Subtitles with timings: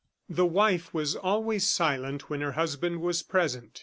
[0.29, 3.79] The wife was always silent when her husband was present.